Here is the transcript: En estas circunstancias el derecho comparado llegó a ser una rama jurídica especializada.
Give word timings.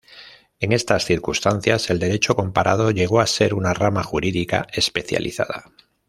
En 0.59 0.71
estas 0.71 1.05
circunstancias 1.05 1.91
el 1.91 1.99
derecho 1.99 2.35
comparado 2.35 2.89
llegó 2.89 3.19
a 3.21 3.27
ser 3.27 3.53
una 3.53 3.75
rama 3.75 4.01
jurídica 4.01 4.65
especializada. 4.73 5.69